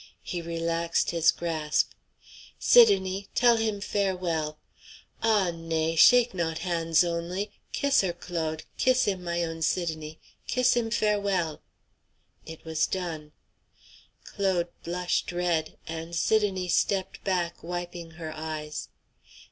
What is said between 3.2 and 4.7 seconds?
tell him farewell!